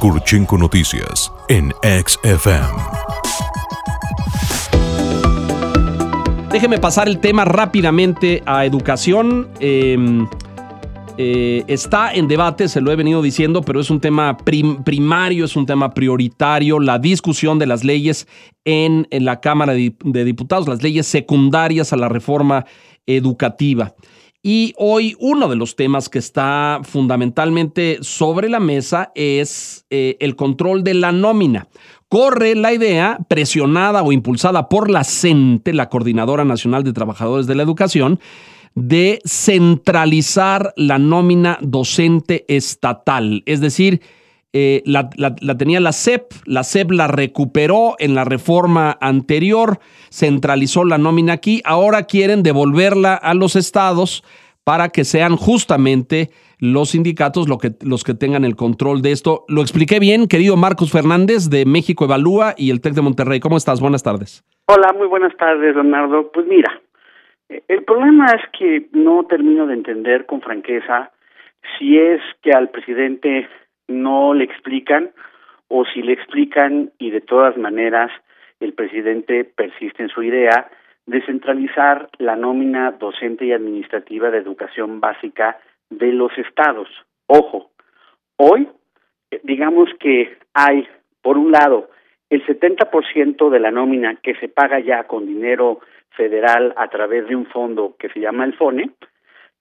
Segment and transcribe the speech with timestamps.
[0.00, 2.68] Kurchenko Noticias en XFM.
[6.52, 9.48] Déjeme pasar el tema rápidamente a educación.
[9.58, 10.28] Em,
[11.16, 15.56] eh, está en debate, se lo he venido diciendo, pero es un tema primario, es
[15.56, 18.28] un tema prioritario, la discusión de las leyes
[18.64, 22.66] en, la Cámara de Diputados, las leyes secundarias a la reforma
[23.04, 23.94] educativa.
[24.50, 30.36] Y hoy uno de los temas que está fundamentalmente sobre la mesa es eh, el
[30.36, 31.68] control de la nómina.
[32.08, 37.56] Corre la idea, presionada o impulsada por la CENTE, la Coordinadora Nacional de Trabajadores de
[37.56, 38.20] la Educación,
[38.74, 43.42] de centralizar la nómina docente estatal.
[43.44, 44.00] Es decir,
[44.52, 45.10] eh, la,
[45.58, 49.78] tenía la CEP, la CEP la recuperó en la reforma anterior,
[50.10, 54.24] centralizó la nómina aquí, ahora quieren devolverla a los estados
[54.64, 56.30] para que sean justamente
[56.60, 59.44] los sindicatos que, los que tengan el control de esto.
[59.48, 63.40] Lo expliqué bien, querido Marcos Fernández de México Evalúa y el TEC de Monterrey.
[63.40, 63.80] ¿Cómo estás?
[63.80, 64.44] Buenas tardes.
[64.66, 66.30] Hola, muy buenas tardes, Leonardo.
[66.32, 66.80] Pues mira,
[67.48, 71.10] el problema es que no termino de entender con franqueza
[71.78, 73.48] si es que al presidente
[73.88, 75.10] no le explican
[75.68, 78.10] o si le explican y de todas maneras
[78.60, 80.70] el presidente persiste en su idea
[81.06, 85.58] de centralizar la nómina docente y administrativa de educación básica
[85.90, 86.88] de los estados.
[87.26, 87.70] Ojo,
[88.36, 88.68] hoy
[89.30, 90.86] eh, digamos que hay,
[91.22, 91.90] por un lado,
[92.30, 97.36] el 70% de la nómina que se paga ya con dinero federal a través de
[97.36, 98.90] un fondo que se llama el FONE,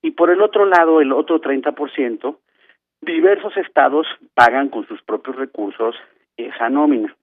[0.02, 2.38] y por el otro lado, el otro 30%
[3.02, 5.96] diversos estados pagan con sus propios recursos
[6.36, 7.16] esa nómina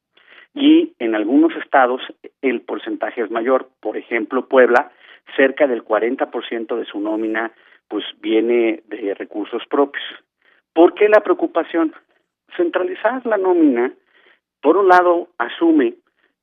[0.55, 2.01] y en algunos estados
[2.43, 3.69] el porcentaje es mayor.
[3.81, 4.93] Por ejemplo, Puebla,
[5.37, 7.53] cerca del 40% de su nómina
[7.89, 10.05] pues viene de recursos propios.
[10.73, 11.93] ¿Por qué la preocupación?
[12.57, 13.93] Centralizar la nómina,
[14.61, 15.95] por un lado, asume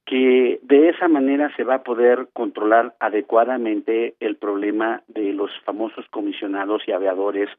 [0.06, 6.06] que de esa manera se va a poder controlar adecuadamente el problema de los famosos
[6.10, 7.50] comisionados y aviadores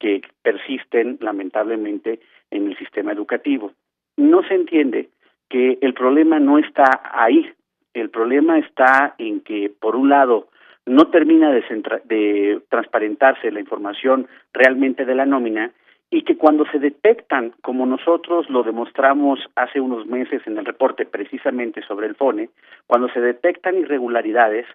[0.00, 2.18] que persisten lamentablemente
[2.50, 3.72] en el sistema educativo.
[4.16, 5.10] No se entiende
[5.48, 7.48] que el problema no está ahí,
[7.94, 10.48] el problema está en que, por un lado,
[10.86, 15.70] no termina de, transparentarse la información realmente de la nómina
[16.10, 21.06] y que cuando se detectan, como nosotros lo demostramos hace unos meses en el reporte
[21.06, 22.48] precisamente sobre el FONE,
[22.86, 24.66] cuando se detectan irregularidades,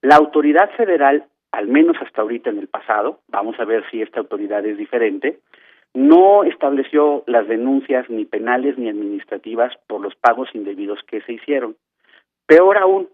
[0.00, 4.20] la autoridad federal al menos hasta ahorita en el pasado, vamos a ver si esta
[4.20, 5.40] autoridad es diferente,
[5.94, 11.76] no estableció las denuncias ni penales ni administrativas por los pagos indebidos que se hicieron.
[12.46, 13.08] Peor aún,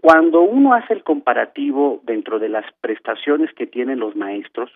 [0.00, 4.70] cuando uno hace el comparativo dentro de las prestaciones que tienen los maestros,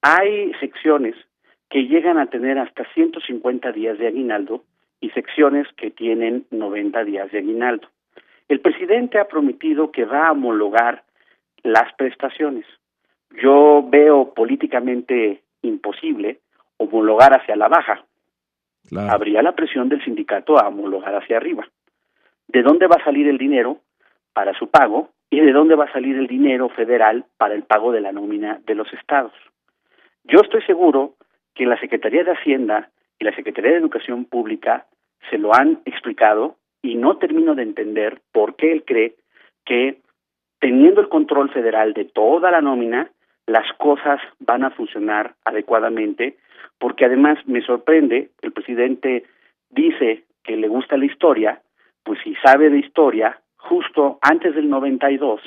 [0.00, 1.14] hay secciones
[1.68, 4.64] que llegan a tener hasta 150 días de aguinaldo
[5.00, 7.88] y secciones que tienen 90 días de aguinaldo.
[8.48, 11.04] El presidente ha prometido que va a homologar
[11.64, 12.66] las prestaciones.
[13.42, 16.38] Yo veo políticamente imposible
[16.76, 18.04] homologar hacia la baja.
[18.96, 21.66] Habría la presión del sindicato a homologar hacia arriba.
[22.46, 23.78] ¿De dónde va a salir el dinero
[24.34, 27.92] para su pago y de dónde va a salir el dinero federal para el pago
[27.92, 29.32] de la nómina de los estados?
[30.24, 31.14] Yo estoy seguro
[31.54, 34.86] que la Secretaría de Hacienda y la Secretaría de Educación Pública
[35.30, 39.14] se lo han explicado y no termino de entender por qué él cree
[39.64, 40.03] que
[40.64, 43.10] teniendo el control federal de toda la nómina,
[43.46, 46.38] las cosas van a funcionar adecuadamente,
[46.78, 49.24] porque además me sorprende, el presidente
[49.68, 51.60] dice que le gusta la historia,
[52.02, 55.42] pues si sabe de historia, justo antes del 92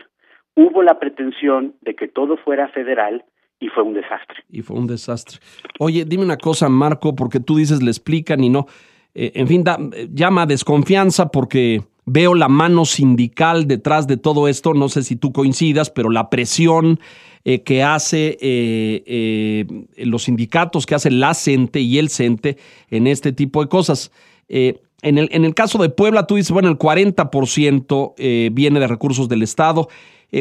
[0.53, 3.25] hubo la pretensión de que todo fuera federal
[3.59, 4.43] y fue un desastre.
[4.51, 5.39] Y fue un desastre.
[5.79, 8.67] Oye, dime una cosa, Marco, porque tú dices le explican y no.
[9.15, 9.79] Eh, en fin, da,
[10.11, 15.33] llama desconfianza porque Veo la mano sindical detrás de todo esto, no sé si tú
[15.33, 17.01] coincidas, pero la presión
[17.43, 19.65] eh, que hace eh, eh,
[20.05, 22.57] los sindicatos, que hace la CENTE y el CENTE
[22.89, 24.13] en este tipo de cosas.
[24.47, 29.27] en, el, en el caso de Puebla, tú dices, bueno, el 40% viene de recursos
[29.27, 29.89] del Estado.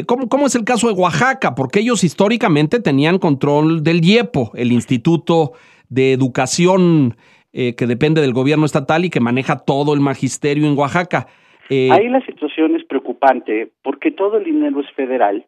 [0.05, 1.53] ¿cómo, ¿Cómo es el caso de Oaxaca?
[1.53, 5.51] Porque ellos históricamente tenían control del IEPO, el Instituto
[5.89, 7.17] de Educación
[7.51, 11.27] que depende del gobierno estatal y que maneja todo el magisterio en Oaxaca.
[11.69, 15.45] Eh, Ahí la situación es preocupante porque todo el dinero es federal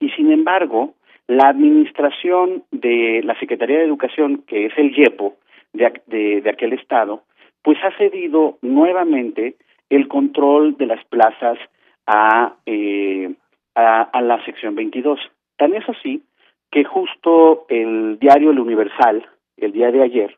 [0.00, 0.94] y sin embargo
[1.26, 5.34] la administración de la Secretaría de Educación, que es el IEPO
[5.72, 7.22] de, de, aquel estado,
[7.62, 9.56] pues ha cedido nuevamente
[9.90, 11.58] el control de las plazas
[12.06, 13.34] a, eh,
[13.74, 15.18] a, a, la sección 22.
[15.56, 16.22] Tan es así
[16.70, 19.26] que justo el diario El Universal,
[19.56, 20.36] el día de ayer,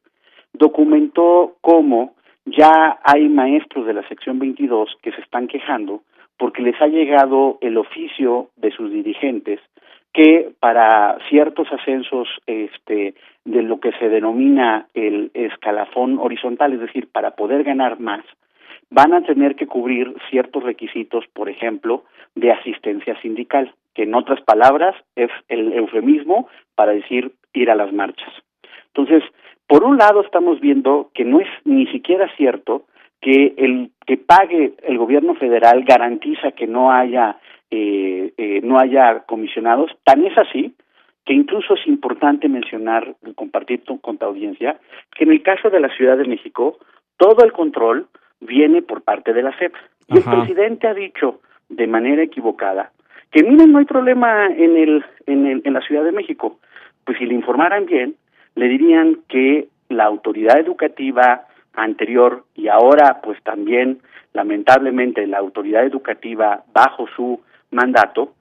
[0.54, 2.14] documentó cómo
[2.56, 6.02] ya hay maestros de la sección 22 que se están quejando
[6.36, 9.60] porque les ha llegado el oficio de sus dirigentes
[10.12, 13.14] que para ciertos ascensos este
[13.44, 18.24] de lo que se denomina el escalafón horizontal, es decir, para poder ganar más,
[18.90, 22.04] van a tener que cubrir ciertos requisitos, por ejemplo,
[22.34, 27.92] de asistencia sindical, que en otras palabras es el eufemismo para decir ir a las
[27.92, 28.32] marchas.
[28.88, 29.22] Entonces,
[29.68, 32.86] por un lado estamos viendo que no es ni siquiera cierto
[33.20, 37.38] que el que pague el gobierno federal garantiza que no haya
[37.70, 39.90] eh, eh, no haya comisionados.
[40.04, 40.74] Tan es así
[41.24, 44.80] que incluso es importante mencionar, compartir con tu audiencia,
[45.14, 46.78] que en el caso de la Ciudad de México,
[47.18, 48.06] todo el control
[48.40, 49.74] viene por parte de la SEP.
[50.08, 52.92] Y el presidente ha dicho de manera equivocada
[53.30, 56.58] que miren, no hay problema en, el, en, el, en la Ciudad de México.
[57.04, 58.16] Pues si le informaran bien,
[58.58, 64.00] le dirían que la autoridad educativa anterior y ahora pues también
[64.32, 67.40] lamentablemente la autoridad educativa bajo su
[67.70, 68.34] mandato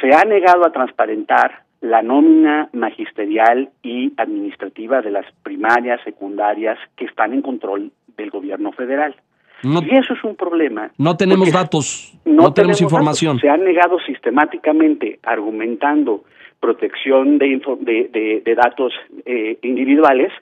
[0.00, 7.06] se ha negado a transparentar la nómina magisterial y administrativa de las primarias, secundarias que
[7.06, 9.16] están en control del gobierno federal.
[9.62, 10.90] y eso es un problema.
[10.98, 13.40] No tenemos datos, no, tenemos, información.
[13.40, 16.24] Se han negado sistemáticamente argumentando
[16.60, 18.92] protección de, de, datos
[19.24, 20.32] eh, individuales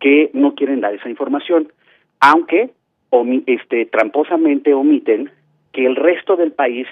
[0.00, 1.72] que no quieren dar esa información,
[2.20, 2.70] aunque
[3.46, 5.30] este, tramposamente omiten
[5.72, 6.86] que el resto del país,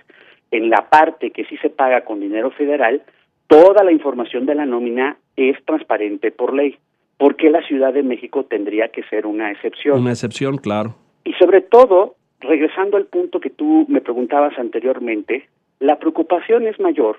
[0.50, 3.02] en la parte que sí se paga con dinero federal,
[3.46, 6.76] toda la información de la nómina es transparente por ley.
[7.16, 10.00] ¿Por qué la Ciudad de México tendría que ser una excepción?
[10.00, 10.94] Una excepción, claro.
[11.24, 15.48] Y sobre todo, regresando al punto que tú me preguntabas anteriormente,
[15.80, 17.18] la preocupación es mayor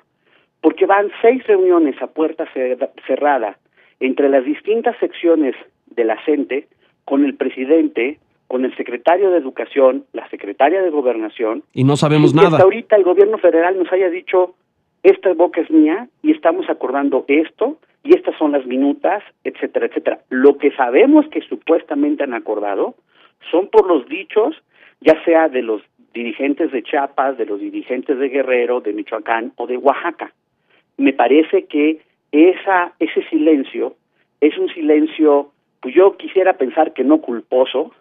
[0.61, 2.45] porque van seis reuniones a puerta
[3.07, 3.57] cerrada
[3.99, 5.55] entre las distintas secciones
[5.87, 6.67] de la CENTE
[7.05, 11.63] con el presidente, con el secretario de Educación, la secretaria de Gobernación.
[11.73, 12.49] Y no sabemos nada.
[12.49, 14.55] Hasta ahorita el gobierno federal nos haya dicho,
[15.03, 20.19] esta boca es mía y estamos acordando esto y estas son las minutas, etcétera, etcétera.
[20.29, 22.95] Lo que sabemos que supuestamente han acordado
[23.51, 24.55] son por los dichos,
[25.01, 25.81] ya sea de los
[26.13, 30.33] dirigentes de Chiapas, de los dirigentes de Guerrero, de Michoacán o de Oaxaca
[30.99, 32.01] me parece que
[32.31, 33.95] esa, ese silencio
[34.41, 35.51] es un silencio,
[35.81, 37.91] pues yo quisiera pensar que no culposo,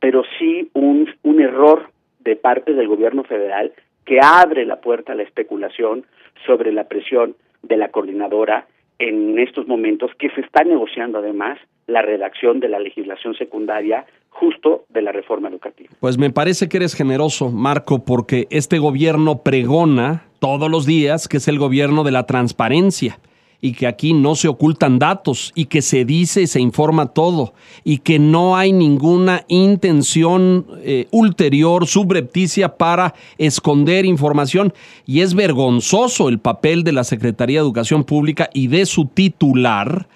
[0.00, 1.90] pero sí un, un error
[2.20, 3.72] de parte del gobierno federal
[4.04, 6.04] que abre la puerta a la especulación
[6.46, 8.66] sobre la presión de la coordinadora
[8.98, 14.84] en estos momentos que se está negociando además la redacción de la legislación secundaria justo
[14.88, 15.90] de la reforma educativa.
[16.00, 21.38] Pues me parece que eres generoso, Marco, porque este gobierno pregona todos los días que
[21.38, 23.18] es el gobierno de la transparencia
[23.60, 27.54] y que aquí no se ocultan datos y que se dice y se informa todo
[27.84, 34.72] y que no hay ninguna intención eh, ulterior, subrepticia para esconder información.
[35.06, 40.08] Y es vergonzoso el papel de la Secretaría de Educación Pública y de su titular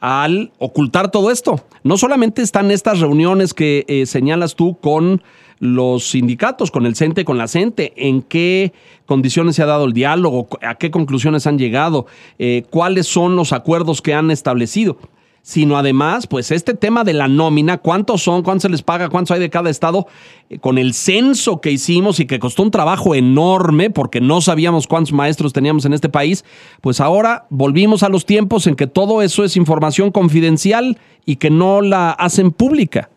[0.00, 1.64] al ocultar todo esto.
[1.82, 5.22] No solamente están estas reuniones que eh, señalas tú con
[5.58, 8.72] los sindicatos, con el CENTE, con la CENTE, en qué
[9.06, 12.06] condiciones se ha dado el diálogo, a qué conclusiones han llegado,
[12.38, 14.98] eh, cuáles son los acuerdos que han establecido
[15.46, 19.30] sino además, pues este tema de la nómina, cuántos son, cuánto se les paga, cuántos
[19.30, 20.06] hay de cada estado,
[20.50, 24.88] eh, con el censo que hicimos y que costó un trabajo enorme porque no sabíamos
[24.88, 26.44] cuántos maestros teníamos en este país,
[26.82, 31.50] pues ahora volvimos a los tiempos en que todo eso es información confidencial y que
[31.50, 33.08] no la hacen pública.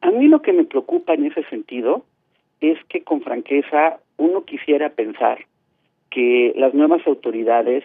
[0.00, 2.04] A mí lo que me preocupa en ese sentido
[2.60, 5.38] es que con franqueza uno quisiera pensar
[6.08, 7.82] que las nuevas autoridades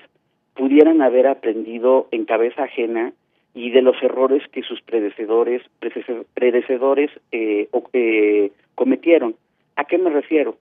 [0.53, 3.13] pudieran haber aprendido en cabeza ajena
[3.59, 5.61] y de los errores que sus predecesores
[6.33, 9.35] predecesores eh, eh, cometieron.
[9.75, 10.55] ¿A qué me refiero?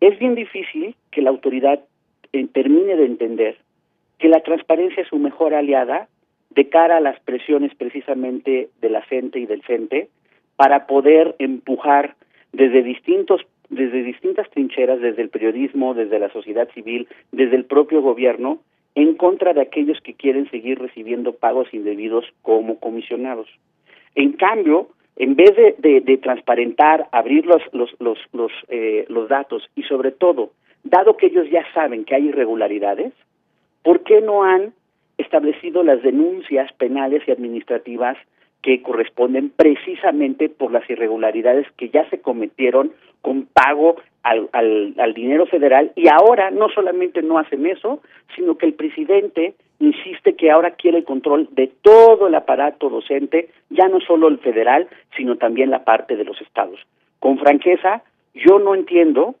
[0.00, 1.80] Es bien difícil que la autoridad
[2.32, 3.56] eh, termine de entender
[4.20, 6.06] que la transparencia es su mejor aliada
[6.50, 10.08] de cara a las presiones precisamente de la gente y del CENTE
[10.54, 12.14] para poder empujar
[12.52, 18.02] desde distintos desde distintas trincheras, desde el periodismo, desde la sociedad civil, desde el propio
[18.02, 18.58] gobierno,
[18.94, 23.48] en contra de aquellos que quieren seguir recibiendo pagos indebidos como comisionados.
[24.14, 29.82] En cambio, en vez de, transparentar, abrir los, los, los, los, eh, los datos y
[29.84, 30.50] sobre todo,
[30.84, 33.12] dado que ellos ya saben que hay irregularidades,
[33.82, 34.72] ¿por qué no han
[35.18, 38.16] establecido las denuncias penales y administrativas
[38.62, 45.46] que corresponden precisamente por las irregularidades que ya se cometieron con pago al, al, dinero
[45.46, 48.00] federal y ahora no solamente no hacen eso,
[48.36, 53.48] sino que el presidente insiste que ahora quiere el control de todo el aparato docente,
[53.68, 56.78] ya no solo el federal, sino también la parte de los estados.
[57.18, 58.02] Con franqueza,
[58.34, 59.34] yo no entiendo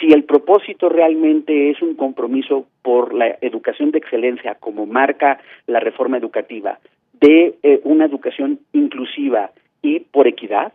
[0.00, 5.80] si el propósito realmente es un compromiso por la educación de excelencia, como marca la
[5.80, 6.78] reforma educativa,
[7.20, 9.50] de eh, una educación inclusiva
[9.82, 10.72] y por equidad,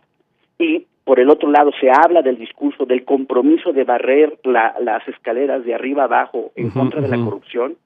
[0.58, 5.64] y por el otro lado se habla del discurso del compromiso de barrer las escaleras
[5.64, 7.76] de arriba abajo en contra de la corrupción,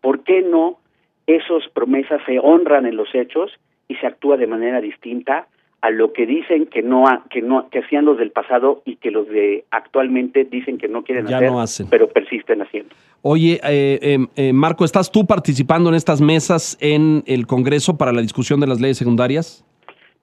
[0.00, 0.78] ¿por qué no
[1.26, 3.50] esas promesas se honran en los hechos
[3.88, 5.48] y se actúa de manera distinta
[5.80, 9.10] a lo que dicen que no que no que hacían los del pasado y que
[9.10, 12.94] los de actualmente dicen que no quieren hacer, pero persisten haciendo.
[13.22, 18.12] Oye, eh, eh, eh, Marco, ¿estás tú participando en estas mesas en el Congreso para
[18.12, 19.64] la discusión de las leyes secundarias?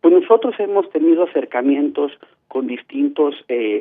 [0.01, 2.13] Pues nosotros hemos tenido acercamientos
[2.49, 3.35] con distintos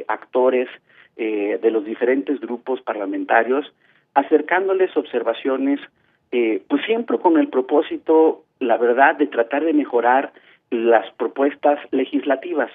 [0.07, 0.69] actores
[1.17, 3.67] de los diferentes grupos parlamentarios,
[4.15, 5.81] acercándoles observaciones,
[6.31, 10.33] pues siempre con el propósito, la verdad, de tratar de mejorar
[10.71, 12.71] las propuestas legislativas.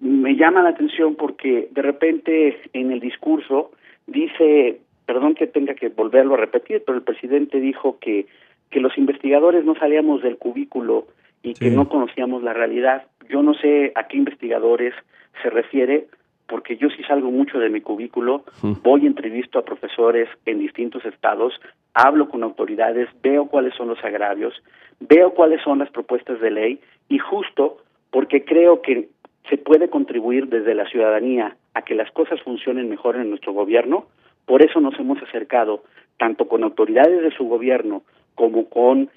[0.00, 3.72] Me llama la atención porque de repente en el discurso
[4.06, 8.26] dice, perdón que tenga que volverlo a repetir, pero el presidente dijo que,
[8.70, 11.06] que los investigadores no salíamos del cubículo
[11.42, 13.06] y que no conocíamos la realidad.
[13.28, 14.94] Yo no sé a qué investigadores
[15.42, 16.06] se refiere,
[16.46, 18.44] porque yo sí salgo mucho de mi cubículo,
[18.82, 21.60] voy entrevisto a profesores en distintos estados,
[21.92, 24.54] hablo con autoridades, veo cuáles son los agravios,
[24.98, 27.78] veo cuáles son las propuestas de ley y justo
[28.10, 29.08] porque creo que
[29.48, 34.06] se puede contribuir desde la ciudadanía a que las cosas funcionen mejor en nuestro gobierno,
[34.46, 35.84] por eso nos hemos acercado
[36.16, 38.02] tanto con autoridades de su gobierno
[38.34, 39.10] como con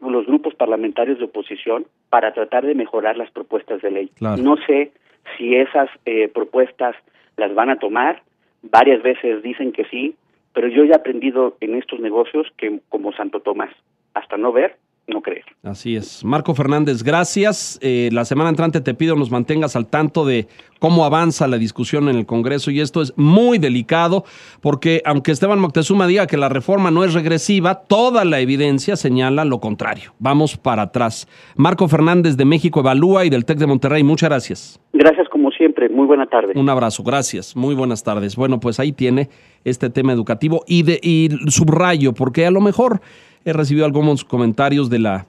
[0.00, 4.10] los grupos parlamentarios de oposición para tratar de mejorar las propuestas de ley.
[4.20, 4.92] No sé
[5.36, 6.96] si esas eh, propuestas
[7.36, 8.22] las van a tomar,
[8.62, 10.16] varias veces dicen que sí,
[10.52, 13.70] pero yo ya he aprendido en estos negocios que como Santo Tomás,
[14.14, 14.76] hasta no ver,
[15.08, 15.44] no creer.
[15.62, 16.24] Así es.
[16.24, 17.78] Marco Fernández, gracias.
[17.82, 20.46] Eh, la semana entrante te pido nos mantengas al tanto de
[20.78, 24.24] cómo avanza la discusión en el Congreso y esto es muy delicado
[24.60, 29.44] porque aunque Esteban Moctezuma diga que la reforma no es regresiva, toda la evidencia señala
[29.44, 30.14] lo contrario.
[30.18, 31.26] Vamos para atrás.
[31.56, 34.80] Marco Fernández de México Evalúa y del TEC de Monterrey, muchas gracias.
[34.92, 36.52] Gracias como siempre, muy buena tarde.
[36.54, 38.36] Un abrazo, gracias, muy buenas tardes.
[38.36, 39.28] Bueno, pues ahí tiene
[39.64, 43.00] este tema educativo y, de, y subrayo porque a lo mejor
[43.44, 45.26] he recibido algunos comentarios de la,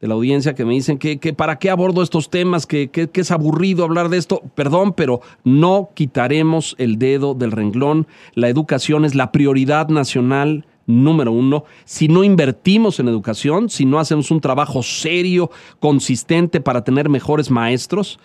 [0.00, 3.30] de la audiencia que me dicen que, para qué abordo estos temas, que, que, es
[3.30, 4.42] aburrido hablar de esto.
[4.54, 8.08] Perdón, pero no quitaremos el dedo del renglón.
[8.34, 11.64] La educación es la prioridad nacional número uno.
[11.84, 17.50] Si no invertimos en educación, si no hacemos un trabajo serio, consistente para tener mejores
[17.50, 18.18] maestros,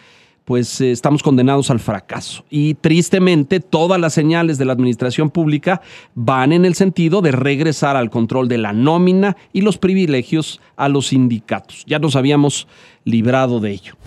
[0.48, 2.46] pues eh, estamos condenados al fracaso.
[2.50, 5.82] Y tristemente, todas las señales de la administración pública
[6.16, 10.88] van en el sentido de regresar al control de la nómina y los privilegios a
[10.88, 11.84] los sindicatos.
[11.86, 12.70] Ya nos habíamos
[13.04, 13.98] librado de ello.